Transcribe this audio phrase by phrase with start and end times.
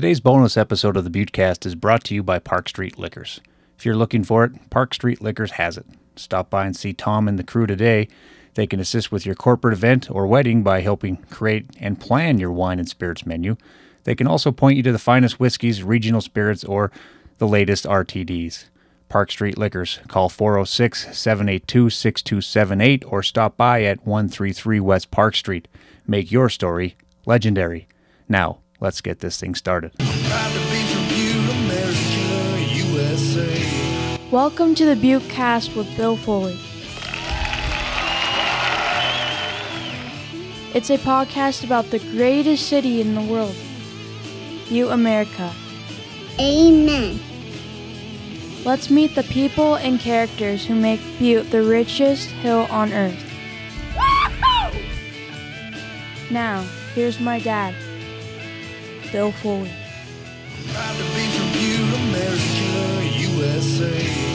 [0.00, 3.42] Today's bonus episode of the Buttecast is brought to you by Park Street Liquors.
[3.76, 5.84] If you're looking for it, Park Street Liquors has it.
[6.16, 8.08] Stop by and see Tom and the crew today.
[8.54, 12.50] They can assist with your corporate event or wedding by helping create and plan your
[12.50, 13.58] wine and spirits menu.
[14.04, 16.90] They can also point you to the finest whiskeys, regional spirits, or
[17.36, 18.70] the latest RTDs.
[19.10, 20.00] Park Street Liquors.
[20.08, 25.68] Call 406 782 6278 or stop by at 133 West Park Street.
[26.06, 26.96] Make your story
[27.26, 27.86] legendary.
[28.30, 29.92] Now, let's get this thing started.
[29.98, 34.28] Proud to be from Butte, America, USA.
[34.30, 36.58] Welcome to the Butte Cast with Bill Foley.
[40.72, 43.54] It's a podcast about the greatest city in the world,
[44.68, 45.52] Butte, America.
[46.38, 47.20] Amen.
[48.64, 53.26] Let's meet the people and characters who make Butte the richest hill on earth.
[56.30, 56.62] Now,
[56.94, 57.74] here's my dad,
[59.12, 59.72] Bill Foley.
[60.72, 62.70] Proud to be from Butte, America,
[63.18, 64.30] USA.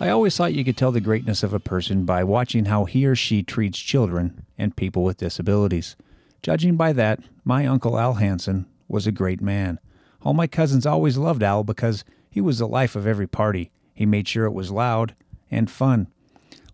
[0.00, 3.06] I always thought you could tell the greatness of a person by watching how he
[3.06, 5.96] or she treats children and people with disabilities.
[6.42, 9.80] Judging by that, my uncle Al Hansen was a great man.
[10.22, 13.70] All my cousins always loved Al because he was the life of every party.
[13.98, 15.16] He made sure it was loud
[15.50, 16.06] and fun.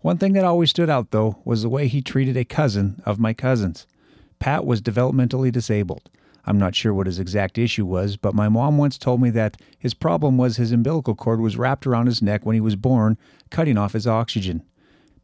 [0.02, 3.18] One thing that always stood out, though, was the way he treated a cousin of
[3.18, 3.86] my cousins.
[4.40, 6.10] Pat was developmentally disabled.
[6.44, 9.56] I'm not sure what his exact issue was, but my mom once told me that
[9.78, 13.16] his problem was his umbilical cord was wrapped around his neck when he was born,
[13.48, 14.62] cutting off his oxygen.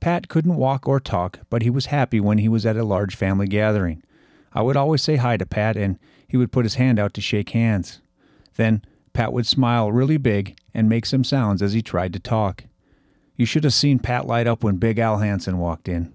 [0.00, 3.14] Pat couldn't walk or talk, but he was happy when he was at a large
[3.14, 4.02] family gathering.
[4.54, 7.20] I would always say hi to Pat, and he would put his hand out to
[7.20, 8.00] shake hands.
[8.56, 8.80] Then
[9.20, 12.64] Pat would smile really big and make some sounds as he tried to talk.
[13.36, 16.14] You should have seen Pat light up when Big Al Hansen walked in.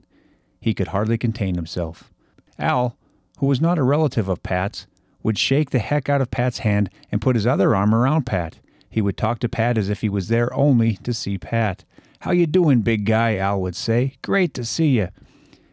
[0.59, 2.11] He could hardly contain himself.
[2.57, 2.97] Al,
[3.37, 4.87] who was not a relative of Pat's,
[5.21, 8.57] would shake the heck out of Pat's hand and put his other arm around Pat.
[8.89, 11.85] He would talk to Pat as if he was there only to see Pat.
[12.21, 13.37] How you doing, big guy?
[13.37, 14.15] Al would say.
[14.23, 15.09] Great to see you.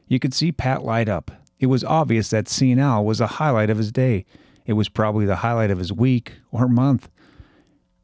[0.06, 1.30] You could see Pat light up.
[1.58, 4.26] It was obvious that seeing Al was a highlight of his day.
[4.66, 7.08] It was probably the highlight of his week or month.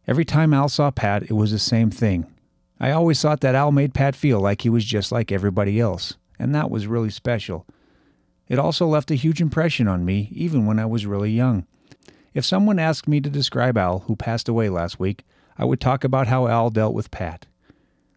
[0.09, 2.25] Every time Al saw Pat, it was the same thing.
[2.81, 6.15] I always thought that Al made Pat feel like he was just like everybody else,
[6.39, 7.67] and that was really special.
[8.49, 11.67] It also left a huge impression on me, even when I was really young.
[12.33, 15.27] If someone asked me to describe Al, who passed away last week,
[15.59, 17.45] I would talk about how Al dealt with Pat.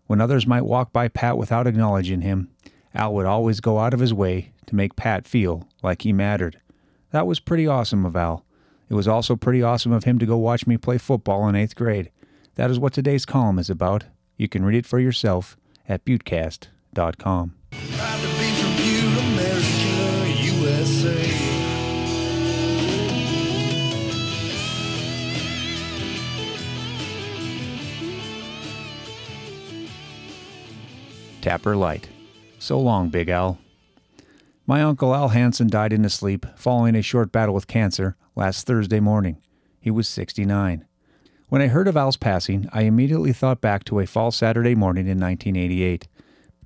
[0.07, 2.51] When others might walk by Pat without acknowledging him,
[2.95, 6.61] Al would always go out of his way to make Pat feel like he mattered.
[7.11, 8.45] That was pretty awesome of Al.
[8.91, 11.77] It was also pretty awesome of him to go watch me play football in eighth
[11.77, 12.11] grade.
[12.55, 14.03] That is what today's column is about.
[14.35, 15.55] You can read it for yourself
[15.87, 17.55] at buttecast.com.
[17.71, 21.37] Proud to be from Butte, America, USA.
[31.39, 32.09] Tapper Light.
[32.59, 33.57] So long, Big Al.
[34.67, 38.65] My uncle Al Hansen died in his sleep following a short battle with cancer last
[38.65, 39.37] Thursday morning.
[39.79, 40.83] He was 69.
[41.49, 45.05] When I heard of Al's passing, I immediately thought back to a fall Saturday morning
[45.05, 46.07] in 1988.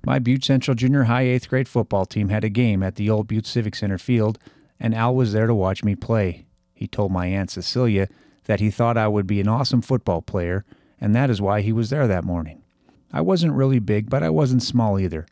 [0.06, 3.28] My Butte Central Junior High 8th grade football team had a game at the old
[3.28, 4.38] Butte Civic Center field,
[4.80, 6.46] and Al was there to watch me play.
[6.72, 8.08] He told my Aunt Cecilia
[8.44, 10.64] that he thought I would be an awesome football player,
[10.98, 12.62] and that is why he was there that morning.
[13.12, 15.26] I wasn't really big, but I wasn't small either.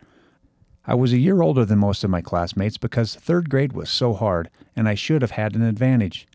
[0.87, 4.13] I was a year older than most of my classmates because third grade was so
[4.13, 6.27] hard, and I should have had an advantage.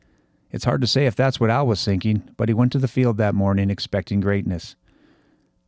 [0.51, 2.87] It's hard to say if that's what Al was thinking, but he went to the
[2.87, 4.75] field that morning expecting greatness.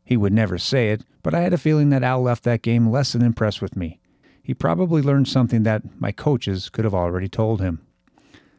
[0.03, 2.89] He would never say it, but I had a feeling that Al left that game
[2.89, 3.99] less than impressed with me.
[4.41, 7.85] He probably learned something that my coaches could have already told him.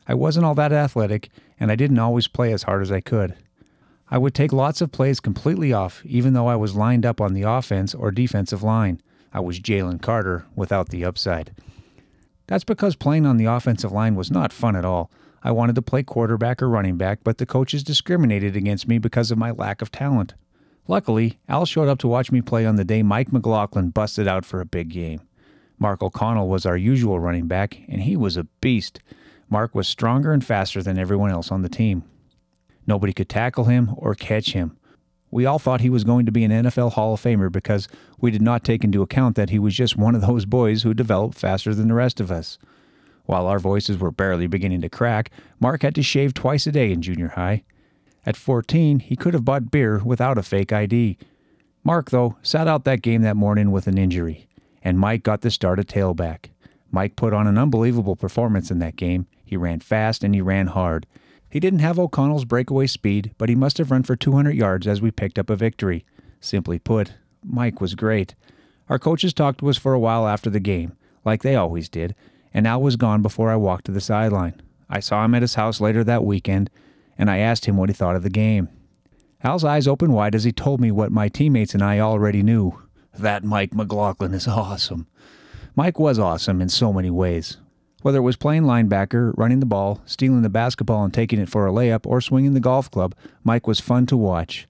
[0.06, 3.37] I wasn't all that athletic, and I didn't always play as hard as I could.
[4.10, 7.34] I would take lots of plays completely off, even though I was lined up on
[7.34, 9.01] the offense or defensive line.
[9.33, 11.53] I was Jalen Carter without the upside.
[12.47, 15.10] That's because playing on the offensive line was not fun at all.
[15.44, 19.30] I wanted to play quarterback or running back, but the coaches discriminated against me because
[19.30, 20.34] of my lack of talent.
[20.89, 24.44] Luckily, Al showed up to watch me play on the day Mike McLaughlin busted out
[24.44, 25.21] for a big game.
[25.78, 29.00] Mark O'Connell was our usual running back, and he was a beast.
[29.48, 32.04] Mark was stronger and faster than everyone else on the team.
[32.86, 34.77] Nobody could tackle him or catch him.
[35.30, 37.88] We all thought he was going to be an NFL Hall of Famer because
[38.21, 40.95] we did not take into account that he was just one of those boys who
[40.95, 42.59] developed faster than the rest of us.
[43.24, 45.30] While our voices were barely beginning to crack,
[45.60, 47.63] Mark had to shave twice a day in junior high.
[48.24, 51.19] At 14, he could have bought beer without a fake ID.
[51.84, 54.47] Mark, though, sat out that game that morning with an injury,
[54.83, 56.47] and Mike got the start at tailback.
[56.91, 59.27] Mike put on an unbelievable performance in that game.
[59.45, 61.07] He ran fast and he ran hard.
[61.48, 65.03] He didn't have O'Connell's breakaway speed, but he must have run for 200 yards as
[65.03, 66.04] we picked up a victory.
[66.41, 67.15] Simply put,
[67.45, 68.34] Mike was great.
[68.89, 72.15] Our coaches talked to us for a while after the game, like they always did,
[72.54, 74.60] and Al was gone before I walked to the sideline.
[74.89, 76.71] I saw him at his house later that weekend,
[77.16, 78.69] and I asked him what he thought of the game.
[79.45, 82.81] Al's eyes opened wide as he told me what my teammates and I already knew.
[83.19, 85.07] That Mike McLaughlin is awesome.
[85.75, 87.57] Mike was awesome in so many ways.
[88.03, 91.66] Whether it was playing linebacker, running the ball, stealing the basketball and taking it for
[91.66, 93.15] a layup, or swinging the golf club,
[93.45, 94.66] Mike was fun to watch.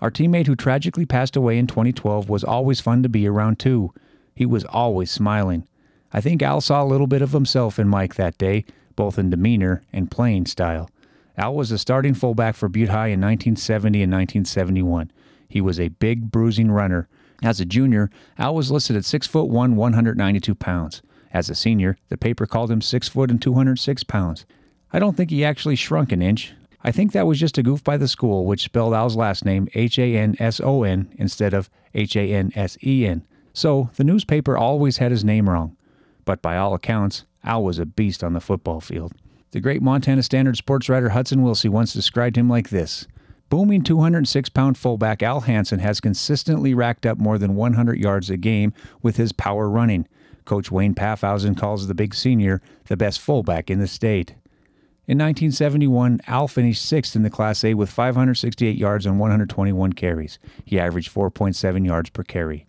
[0.00, 3.92] Our teammate who tragically passed away in 2012 was always fun to be around too.
[4.34, 5.66] He was always smiling.
[6.14, 8.64] I think Al saw a little bit of himself in Mike that day,
[8.94, 10.88] both in demeanor and playing style.
[11.36, 15.10] Al was a starting fullback for Butte High in 1970 and 1971.
[15.48, 17.08] He was a big, bruising runner.
[17.42, 21.02] As a junior, Al was listed at 6 foot 1, 192 pounds.
[21.32, 24.46] As a senior, the paper called him 6 foot and 206 pounds.
[24.92, 26.52] I don't think he actually shrunk an inch.
[26.84, 29.68] I think that was just a goof by the school, which spelled Al's last name
[29.74, 33.26] H A N S O N instead of H A N S E N.
[33.52, 35.76] So the newspaper always had his name wrong.
[36.24, 39.12] But by all accounts, Al was a beast on the football field.
[39.50, 43.06] The great Montana Standard sports writer Hudson Wilsey once described him like this
[43.50, 48.36] Booming 206 pound fullback Al Hansen has consistently racked up more than 100 yards a
[48.36, 48.72] game
[49.02, 50.08] with his power running.
[50.44, 54.30] Coach Wayne Paffhausen calls the big senior the best fullback in the state.
[55.06, 60.38] In 1971, Al finished sixth in the Class A with 568 yards on 121 carries.
[60.64, 62.66] He averaged 4.7 yards per carry.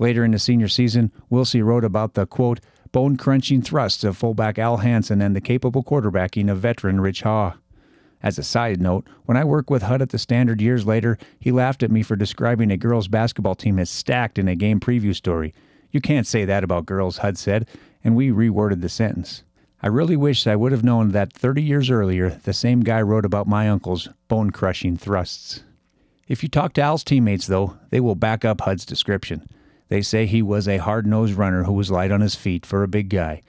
[0.00, 2.60] Later in the senior season, Wilsey wrote about the, quote,
[2.92, 7.54] bone crunching thrusts of fullback Al Hansen and the capable quarterbacking of veteran Rich Haw.
[8.22, 11.52] As a side note, when I worked with Hud at the Standard years later, he
[11.52, 15.14] laughed at me for describing a girls' basketball team as stacked in a game preview
[15.14, 15.54] story.
[15.90, 17.68] You can't say that about girls, Hud said,
[18.02, 19.44] and we reworded the sentence.
[19.80, 23.24] I really wish I would have known that 30 years earlier, the same guy wrote
[23.24, 25.62] about my uncle's bone crushing thrusts.
[26.26, 29.48] If you talk to Al's teammates, though, they will back up Hud's description.
[29.88, 32.82] They say he was a hard nosed runner who was light on his feet for
[32.82, 33.42] a big guy.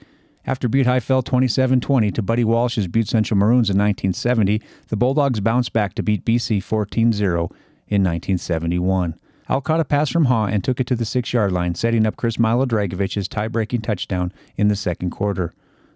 [0.46, 4.96] After Butte High fell 27 20 to Buddy Walsh's Butte Central Maroons in 1970, the
[4.96, 7.50] Bulldogs bounced back to beat BC 14 0
[7.88, 9.14] in 1971.
[9.48, 12.06] Al caught a pass from Haw and took it to the six yard line, setting
[12.06, 15.52] up Chris Milo Dragovic's tie breaking touchdown in the second quarter.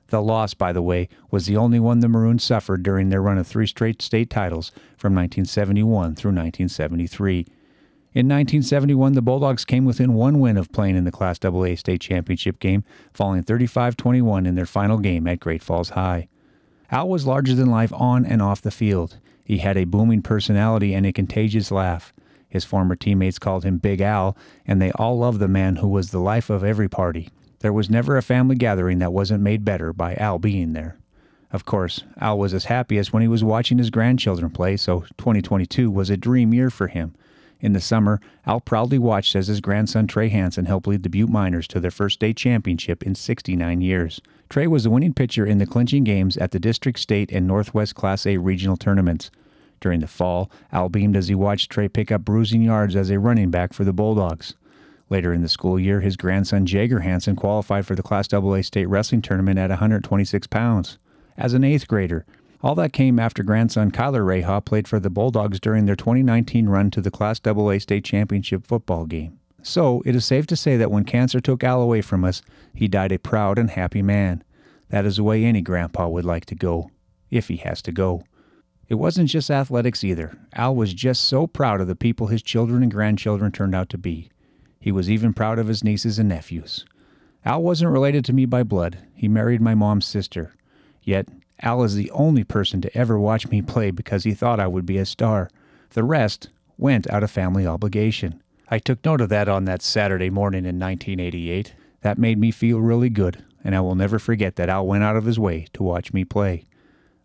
[0.08, 3.38] The loss, by the way, was the only one the Maroons suffered during their run
[3.38, 7.47] of three straight state titles from 1971 through 1973.
[8.14, 12.00] In 1971, the Bulldogs came within one win of playing in the Class AA state
[12.00, 16.28] championship game, falling 35 21 in their final game at Great Falls High.
[16.93, 19.19] Al was larger than life on and off the field.
[19.44, 22.14] He had a booming personality and a contagious laugh.
[22.49, 26.12] His former teammates called him Big Al, and they all loved the man who was
[26.12, 27.31] the life of every party.
[27.58, 30.96] There was never a family gathering that wasn't made better by Al being there.
[31.50, 35.00] Of course, Al was as happy as when he was watching his grandchildren play, so
[35.19, 37.16] 2022 was a dream year for him.
[37.61, 41.31] In the summer, Al proudly watched as his grandson Trey Hansen helped lead the Butte
[41.31, 44.21] Miners to their first state championship in 69 years.
[44.49, 47.95] Trey was the winning pitcher in the clinching games at the District, State, and Northwest
[47.95, 49.31] Class A regional tournaments.
[49.81, 53.19] During the fall, Al beamed as he watched Trey pick up bruising yards as a
[53.19, 54.55] running back for the Bulldogs.
[55.11, 58.87] Later in the school year, his grandson Jager Hansen qualified for the Class AA state
[58.87, 60.99] wrestling tournament at 126 pounds.
[61.37, 62.25] As an eighth grader,
[62.64, 66.90] all that came after grandson Kyler Reha played for the Bulldogs during their 2019 run
[66.92, 69.38] to the Class AA state championship football game.
[69.62, 72.40] So, it is safe to say that when cancer took Al away from us,
[72.75, 74.42] he died a proud and happy man.
[74.88, 76.90] That is the way any grandpa would like to go,
[77.30, 78.25] if he has to go.
[78.88, 80.35] It wasn't just athletics either.
[80.54, 83.99] Al was just so proud of the people his children and grandchildren turned out to
[83.99, 84.30] be.
[84.80, 86.87] He was even proud of his nieces and nephews.
[87.44, 88.97] Al wasn't related to me by blood.
[89.14, 90.54] He married my mom's sister.
[91.02, 91.28] Yet,
[91.61, 94.87] Al is the only person to ever watch me play because he thought I would
[94.87, 95.49] be a star.
[95.90, 98.42] The rest went out of family obligation.
[98.68, 101.75] I took note of that on that Saturday morning in 1988.
[102.00, 105.16] That made me feel really good, and I will never forget that Al went out
[105.16, 106.64] of his way to watch me play.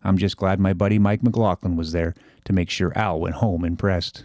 [0.02, 3.64] I'm just glad my buddy Mike McLaughlin was there to make sure Al went home
[3.64, 4.24] impressed.